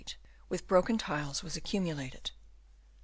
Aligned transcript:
IV. 0.03 0.15
with 0.49 0.65
broken 0.67 0.97
tiles" 0.97 1.43
was 1.43 1.55
accumulated. 1.55 2.31